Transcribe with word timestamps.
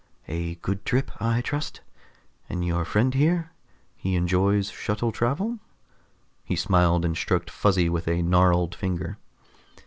A 0.27 0.55
good 0.55 0.83
trip, 0.83 1.11
I 1.21 1.41
trust. 1.41 1.81
And 2.49 2.65
your 2.65 2.85
friend 2.85 3.13
here? 3.13 3.51
He 3.95 4.15
enjoys 4.15 4.71
shuttle 4.71 5.11
travel?" 5.11 5.59
He 6.43 6.55
smiled 6.55 7.05
and 7.05 7.15
stroked 7.15 7.51
Fuzzy 7.51 7.87
with 7.87 8.07
a 8.07 8.23
gnarled 8.23 8.73
finger. 8.73 9.19